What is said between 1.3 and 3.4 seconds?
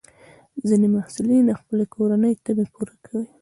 د خپلې کورنۍ تمې پوره کوي.